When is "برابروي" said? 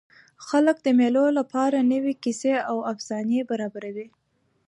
3.49-4.07